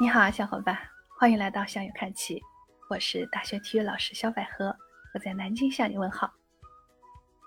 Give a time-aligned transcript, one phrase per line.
[0.00, 0.78] 你好，小伙伴，
[1.18, 2.40] 欢迎来到向右看齐。
[2.88, 4.74] 我是大学体育老师小百合，
[5.12, 6.32] 我在南京向你问好。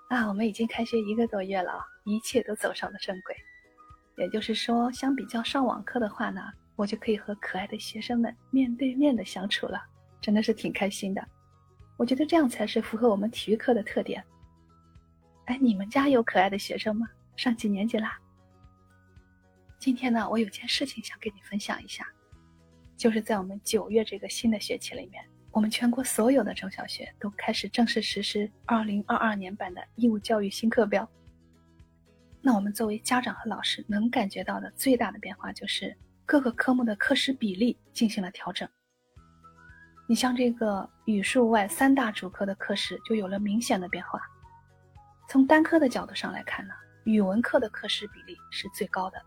[0.08, 3.36] 啊，我们已经开学一个多月了，一切都走上了正轨。
[4.18, 6.40] 也就是说，相比较上网课的话呢，
[6.76, 9.84] 我就可以和可爱的学生们面对面的相处了，
[10.20, 11.26] 真的是挺开心的。
[11.96, 14.24] 我觉得这样才是符合我们体育课的特点。
[15.46, 17.08] 哎，你们家有可爱的学生吗？
[17.34, 18.16] 上几年级啦？
[19.76, 22.06] 今天呢，我有件事情想跟你分享一下。
[22.96, 31.08] 就是在我们九月这个新的学期里面，我们全国所有的中小学都开始正式实施二零二二年版的义务教育新课标。
[32.40, 38.68] 那我们作为家长和老师能感觉到的最大的变化，就是各个科目的课时比例进行了调整。
[40.06, 44.20] 你像这个语数外三大主科的课时就有了明显的变化。
[45.30, 49.18] 从单科的角度上来看呢，语文课的课时比例是最高的。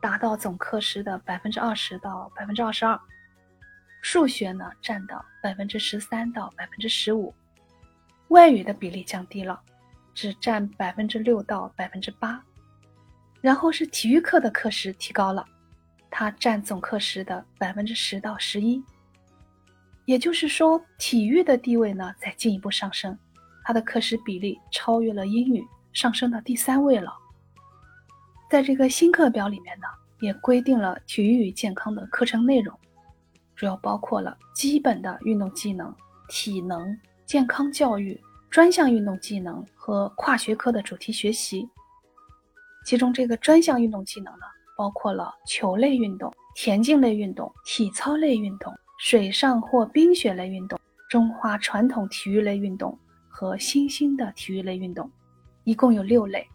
[0.00, 2.98] 达到总课时的百分之二十到百分之二十二，
[4.00, 7.34] 数学呢占到百分之十三到百分之十五，
[8.28, 9.60] 外语的比例降低了，
[10.14, 12.40] 只占百分之六到百分之八，
[13.40, 15.44] 然后是体育课的课时提高了，
[16.10, 18.82] 它占总课时的百分之十到十一，
[20.04, 23.18] 也就是说体育的地位呢在进一步上升，
[23.64, 27.12] 它的课时比例超越了英语，上升到第三位了。
[28.50, 29.86] 在这个新课表里面呢，
[30.20, 32.74] 也规定了体育与健康的课程内容，
[33.54, 35.94] 主要包括了基本的运动技能、
[36.28, 41.68] 体能、健康教育、专项运动技能和跨学科的主题学习。
[42.86, 44.46] 其中，这个专项运动技能呢，
[44.78, 55.10] 包括了球类运动、田径类运动、体操类运动、水上或冰雪类运动、中华传统体育类运动和新兴的体育类运动，
[55.64, 56.48] 一共有六类。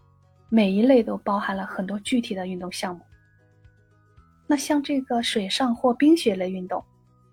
[0.48, 3.02] 每一类都包含了很多具体的运动项目。
[4.46, 6.84] 那像这个水上或冰雪类运动，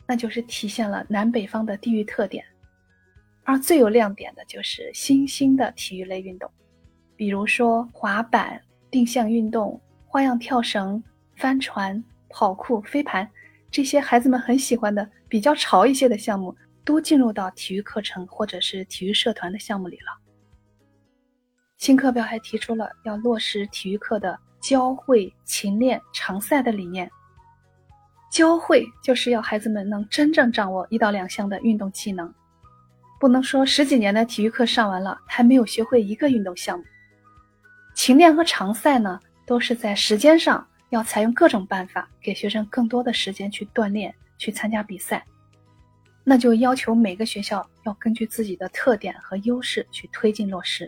[0.07, 2.43] 那就是体现了南北方的地域特点。
[3.43, 6.49] 而最有亮点的就是新兴的体育类运动，
[7.15, 11.03] 比如说滑板、定向运动、花样跳绳、
[11.35, 13.29] 帆船、跑酷、飞盘，
[13.69, 16.55] 这些孩子们很喜欢的、比较潮一些的项目，
[16.85, 20.30] 都进入到体育课程或者是体育社团的项目里了。
[21.81, 27.09] 新课标还提出了要落实体育课的教会勤练常赛的理念。
[28.31, 32.31] 教会就是要孩子们能真正掌握一到两项的运动技能，
[33.19, 36.85] 不能说十几年的体育课上完了还没有学会一个运动项目。
[37.95, 45.25] 勤练和常赛呢，都是在时间上要采用各种办法，给学生更多的时间去锻炼、去参加比赛。
[46.23, 50.87] 那就要求每个学校要根据自己的特点和优势去推进落实。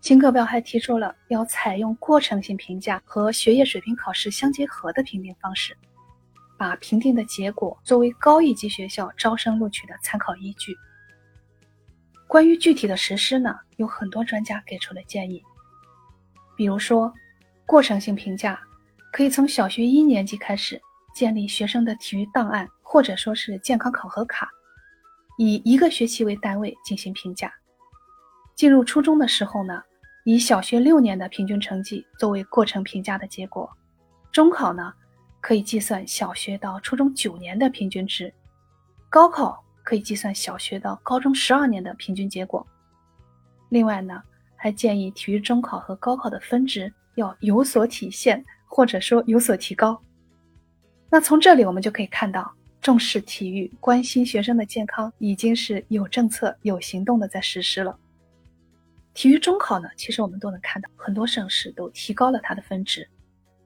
[0.00, 5.76] 新课标还提出了要采用过程性评价和学业水平考试相结合的评定方式，
[6.56, 10.74] 把评定的结果作为高一级学校招生录取的参考依据。
[12.28, 15.42] 关于具体的实施呢，有很多专家给出了建议，
[16.56, 17.12] 比如说，
[17.66, 18.58] 过程性评价
[19.12, 20.80] 可以从小学一年级开始
[21.12, 24.48] 建立学生的体育档案，或者说是健康考核卡，
[25.38, 27.52] 以一个学期为单位进行评价。
[28.54, 29.82] 进入初中的时候呢。
[30.28, 33.66] 以小学六年的平均成绩作为过程评价的结果，
[34.30, 34.92] 中考呢
[35.40, 38.30] 可以计算小学到初中九年的平均值，
[39.08, 42.66] 高考可以计算小学到高中十二年的平均结果。
[43.70, 44.22] 另外呢，
[44.54, 49.98] 还建议体育中考和高考的分值要有所体现，或者说有所提高。
[51.08, 57.98] 那从这里我们就可以看到，重视体育、关心学生的健康，已经是有政策、有行动的在实施了。
[59.18, 63.04] 体育中考呢，其实我们都能看到，很多省市都提高了它的分值，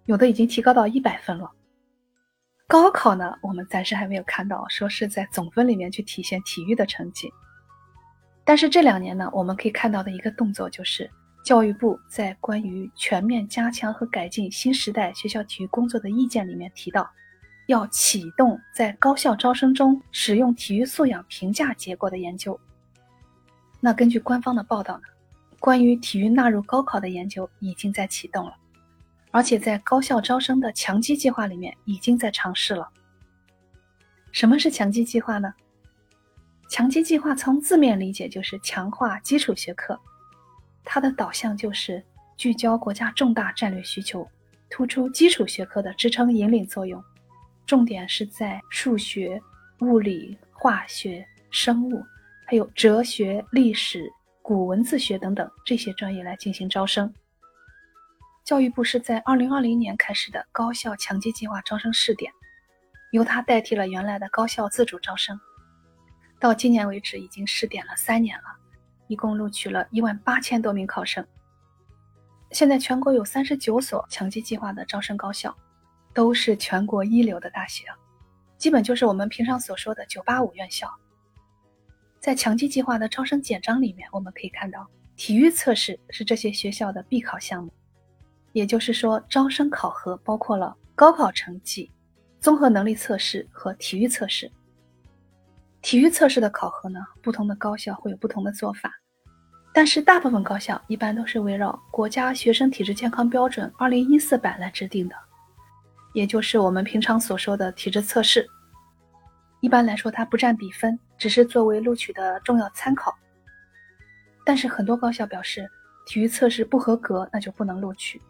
[0.07, 1.53] 有的已经提高到一百分了。
[2.67, 7.31] 高考呢，我们暂时还没有看到说是在总分里面去体现体育的成绩。
[8.45, 11.11] 但是这两年呢，我们可以看到的一个动作就是，
[11.45, 17.07] 教育部在关于全面加强和改进新时代学校体育工作的意见里面提到，
[17.67, 22.59] 要启动在高校招生中使用体育素养评价结果的研究。
[23.81, 25.03] 那根据官方的报道呢？
[25.63, 28.57] 关于体育纳入高考的研究已经在启动了，
[29.31, 32.91] 而且在高校招生的强基计划里面已经在尝试了。
[34.33, 35.55] 什么是强基计划呢？
[36.69, 39.97] 强基计划从字面理解就是强化基础学科，
[40.83, 42.05] 它的导向就是
[42.37, 44.29] 聚焦国家重大战略需求，
[44.69, 47.01] 突出基础学科的支撑引领作用，
[47.67, 49.41] 重点是在数学、
[49.79, 52.03] 物理、化学、生物，
[52.47, 54.13] 还有哲学、历史。
[54.43, 57.15] 古文字学等等这些专业来进行招生。
[58.45, 62.33] 教育部是在二零二零年开始的高校强基计划招生试点，
[63.13, 65.39] 由它代替了原来的高校自主招生。
[66.41, 68.45] 到今年为止，已经试点了三年了，
[69.07, 71.25] 一共录取了一万八千多名考生。
[72.51, 75.57] 现在全国有三十九所强基计划的招生高校，
[76.13, 77.87] 都是全国一流的大学，
[78.59, 80.93] 基本就是我们平常所说的“九八五”院校。
[82.23, 87.73] 在强基计划的招生简章里面，我们可以看到，体育测试是这些学校的必考项目。
[88.53, 91.91] 也就是说，招生考核包括了高考成绩、
[92.39, 94.49] 综合能力测试和体育测试。
[95.81, 98.93] 体育测试的考核呢，不同的高校会有不同的做法。
[99.73, 105.17] 但是大部分高校一般都是围绕国家学生体质健康标准二零一四版来制定的，
[106.13, 108.49] 也就是我们平常所说的体质测试。
[109.61, 113.17] 一般来说，它不占比分，只是作为录取的重要参考。
[114.45, 115.71] 但是很多高校表示，
[116.05, 118.21] 体育测试不合格，那就不能录取。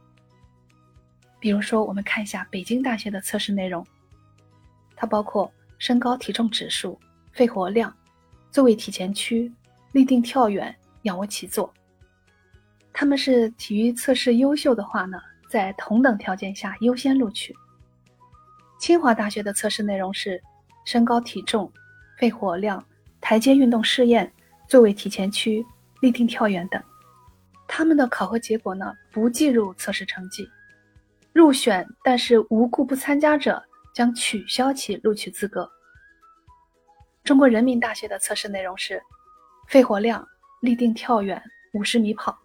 [1.41, 3.83] 比如说，我们看一下北京大学的测试内容，
[4.95, 7.01] 它包括身高体重指数、
[7.33, 7.97] 肺活量、
[8.51, 9.51] 座位体前屈、
[9.93, 10.77] 立定跳远。
[11.05, 11.73] 仰卧起坐，
[12.93, 15.19] 他们是体育测试优秀的话呢，
[15.49, 17.57] 在同等条件下优先录取。
[18.79, 20.39] 清华大学的测试内容是
[20.85, 21.73] 身高体重、
[22.19, 22.85] 肺活量、
[23.21, 24.33] 台阶运动试验、
[24.69, 25.65] 座位体前屈、
[26.01, 26.83] 立定跳远等。
[27.67, 30.49] 他们的考核结果呢，不计入测试成绩。
[31.33, 33.63] 入选但是无故不参加者
[33.95, 35.71] 将取消其录取资格。
[37.25, 39.03] 中国人民大学的测试内容是
[39.69, 40.27] 肺活量。
[40.63, 41.43] 立定跳远
[41.73, 42.39] 五十米跑，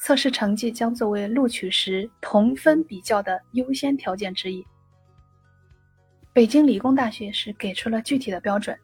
[0.00, 4.66] 测试成绩将作为录取时同分比较的优先条件之一。
[6.34, 8.74] 北京理工大学是给出了具体的标准，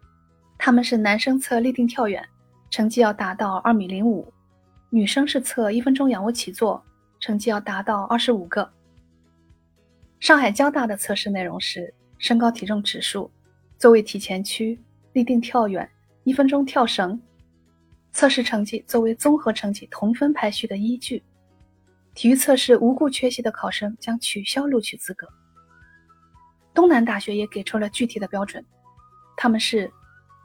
[0.59, 2.23] 他们是男生测立定跳远，
[2.69, 4.31] 成绩要达到二米零五；
[4.91, 6.85] 女生是测一分钟仰卧起坐，
[7.19, 8.71] 成绩要达到二十五个。
[10.21, 13.31] 上海交大的测试内容是身高体重指数、
[13.79, 14.79] 座位体前屈、
[15.15, 15.89] 立定跳远、
[16.25, 17.19] 一分钟跳绳。
[18.13, 21.23] 测试成绩作为综合成绩同分排序的依据，
[22.15, 25.27] 体育测试无故缺席的考生将取消录取资格。
[26.79, 28.65] 东南大学也给出了具体的标准，
[29.37, 29.91] 他们是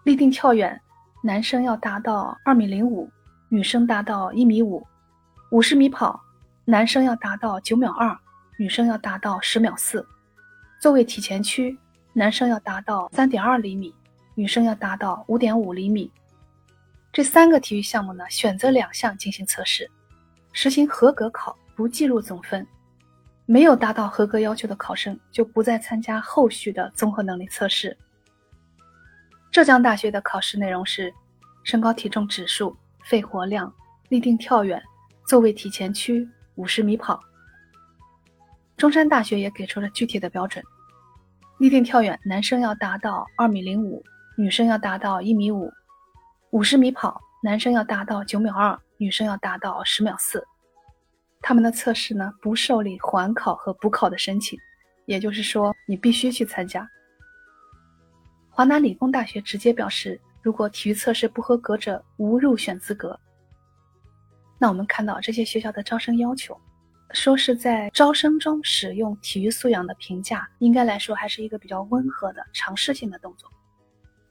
[0.03, 0.81] 立定跳远，
[1.21, 3.07] 男生要达到二米零五，
[3.50, 4.83] 女生达到一米五；
[5.51, 6.19] 五十米跑，
[6.65, 8.18] 男生要达到九秒二，
[8.57, 10.03] 女生要达到十秒四；
[10.81, 11.77] 座位体前屈，
[12.13, 13.94] 男生要达到三点二厘米，
[14.33, 16.12] 女生要达到五点五厘米。
[17.12, 19.88] 这三个体育项目呢，选择两项进行测试，
[20.51, 22.65] 实行合格考，不计入总分。
[23.45, 27.98] 没有达到合格要求的考生就不再参加后续的综合能力测试。
[29.51, 31.13] 浙江大学的考试内容是
[31.63, 33.72] 身高体重指数、肺活量、
[34.10, 34.81] 立定跳远、
[35.28, 37.19] 座位体前屈、五十米跑。
[38.78, 40.63] 中山大学也给出了具体的标准：
[41.60, 44.04] 立定跳远，男生要达到二米零五，
[44.38, 45.72] 女生要达到一米五。
[46.51, 50.46] 五十米跑，男生要达到九秒二，女生要达到十秒四。
[51.45, 54.57] 他们的测试呢，不受理缓考和补考的申请，
[55.06, 56.90] 也就是说，你必须去参加。
[58.50, 63.19] 华南理工大学直接表示，如果体育测试不合格者无入选资格。
[64.57, 66.57] 那我们看到这些学校的招生要求，
[67.12, 73.51] 说是在招生中使用体育素养的评价，应该来说还是一个比较温和的尝试性的动作。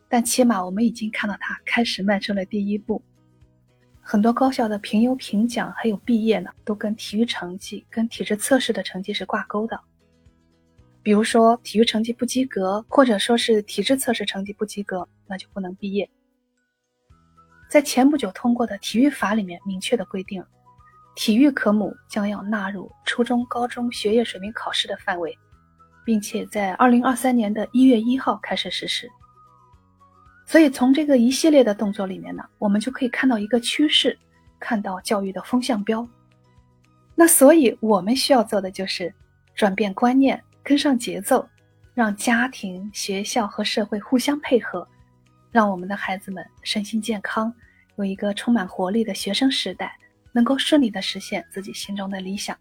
[0.08, 3.02] 但起码我们已经看到他开始迈出了第一步。
[4.04, 9.80] 很多高校的评优评奖还有毕业呢，都跟体育成绩、跟体质测试的成绩是挂钩的。
[11.04, 16.08] 比如说体育成绩不及格，或者说是体质测试成绩不及格，那就不能毕业。
[17.70, 20.44] 在前不久通过的体育法里面明确的规定，
[21.14, 25.36] 体育科目将要纳入初中、高中学业水平考试的范围，
[26.04, 29.08] 并且在二零二三年的一月一号开始实施。
[30.52, 34.18] 所以，从这个一系列的动作里面呢，我们就可以看到一个趋势，
[34.60, 36.06] 看到教育的风向标。
[37.14, 39.10] 那所以，我们需要做的就是
[39.54, 41.48] 转变观念，跟上节奏，
[41.94, 44.86] 让家庭、学校和社会互相配合，
[45.50, 47.50] 让我们的孩子们身心健康，
[47.96, 49.96] 有一个充满活力的学生时代，
[50.32, 52.54] 能够顺利的实现自己心中的理想。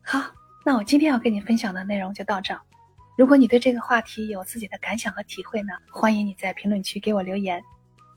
[0.00, 0.22] 好，
[0.64, 2.60] 那我今天要跟你分享的内容就到这儿。
[3.20, 7.62] 如果你对这个话题有自己的感想和体会呢，欢迎你在评论区给我留言，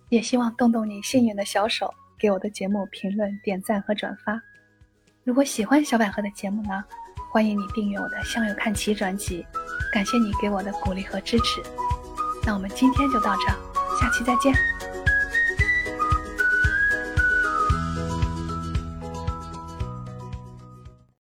[0.07, 4.41] 也希望动动你幸运的小手，给我的节目评论、点赞和转发。
[5.25, 6.81] 如果喜欢小百合的节目呢，
[7.33, 9.45] 欢迎你订阅我的《向右看齐》专辑，
[9.91, 11.62] 感谢你给我的鼓励和支持。
[12.45, 13.48] 那我们今天就到这，
[14.00, 14.53] 下期再见。